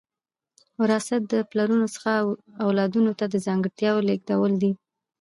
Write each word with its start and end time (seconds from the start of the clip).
وراثت 0.81 1.21
د 1.33 1.33
پلرونو 1.49 1.87
څخه 1.95 2.11
اولادونو 2.65 3.11
ته 3.19 3.25
د 3.33 3.35
ځانګړتیاوو 3.45 4.05
لیږدول 4.07 4.53
دي 4.61 4.71